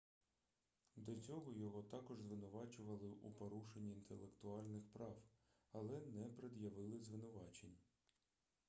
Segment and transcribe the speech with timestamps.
[0.95, 5.17] до цього його також звинувачували у порушенні інтелектуальних прав
[5.71, 7.75] але не пред'явили звинувачень